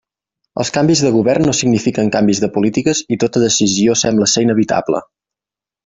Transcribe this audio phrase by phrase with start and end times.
[0.61, 5.05] Els canvis de govern no signifiquen canvis de polítiques i tota decisió sembla ser inevitable.